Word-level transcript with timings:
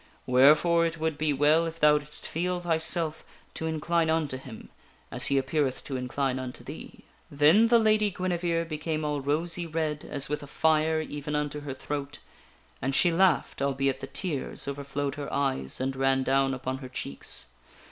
Wherefore 0.25 0.83
it 0.87 0.97
would 0.97 1.15
be 1.15 1.31
well 1.31 1.67
if 1.67 1.79
thou 1.79 1.99
didst 1.99 2.27
feel 2.27 2.59
thyself 2.59 3.23
to 3.53 3.67
incline 3.67 4.09
unto 4.09 4.35
him 4.35 4.69
as 5.11 5.27
he 5.27 5.37
appeareth 5.37 5.83
to 5.83 5.95
incline 5.95 6.39
unto 6.39 6.63
thee." 6.63 7.03
Then 7.29 7.67
the 7.67 7.77
Lady 7.77 8.09
Guinevere 8.09 8.65
became 8.65 9.05
all 9.05 9.21
rosy 9.21 9.67
red 9.67 10.03
as 10.03 10.27
with 10.27 10.41
a 10.41 10.47
fire 10.47 11.01
even 11.01 11.35
unto 11.35 11.59
her 11.59 11.75
throat. 11.75 12.17
And 12.81 12.95
she 12.95 13.11
laughed, 13.11 13.61
albeit 13.61 13.99
the 13.99 14.07
tears 14.07 14.67
overflowed 14.67 15.13
her 15.21 15.31
eyes 15.31 15.79
and 15.79 15.95
ran 15.95 16.23
down 16.23 16.55
upon 16.55 16.79
her 16.79 16.89
cheeks. 16.89 17.45